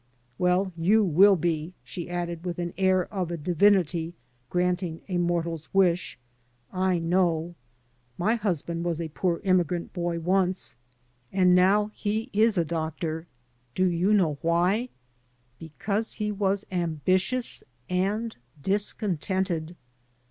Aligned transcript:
Well, 0.39 0.73
you 0.75 1.03
will 1.03 1.35
be," 1.35 1.75
she 1.83 2.09
added, 2.09 2.43
with 2.43 2.55
the 2.57 2.73
air 2.75 3.05
of 3.13 3.29
a 3.29 3.37
divinity 3.37 4.15
granting 4.49 5.03
a 5.07 5.19
mortal's 5.19 5.71
wish, 5.75 6.17
"I 6.73 6.97
know. 6.97 7.53
My 8.17 8.33
hus 8.33 8.63
band 8.63 8.83
was 8.83 8.99
a 8.99 9.09
poor 9.09 9.41
inmiigrant 9.45 9.93
boy 9.93 10.19
once, 10.19 10.73
and 11.31 11.53
now 11.53 11.91
he 11.93 12.31
is 12.33 12.57
a 12.57 12.63
ISO 12.63 12.63
THE 12.63 12.63
ETHICS 12.63 12.63
OP 12.63 12.65
THE 12.65 12.73
BAR 12.73 12.79
doctor. 13.21 13.27
Do 13.75 13.85
you 13.91 14.11
know 14.13 14.37
why? 14.41 14.89
Because 15.59 16.13
he 16.15 16.31
was 16.31 16.65
ambi 16.71 17.03
tious 17.03 17.61
and 17.87 18.35
discontented." 18.59 19.75